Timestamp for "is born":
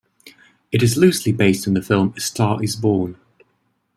2.63-3.17